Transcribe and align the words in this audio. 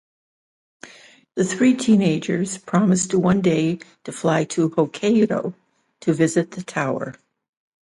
The 1.35 1.45
three 1.45 1.75
teenagers 1.75 2.57
promise 2.57 3.05
to 3.09 3.19
one 3.19 3.41
day 3.41 3.77
fly 4.05 4.45
to 4.45 4.71
Hokkaido 4.71 5.53
to 5.99 6.13
visit 6.13 6.49
the 6.49 6.63
Tower. 6.63 7.13